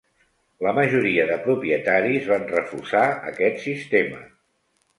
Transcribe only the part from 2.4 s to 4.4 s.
refusar aquest sistema.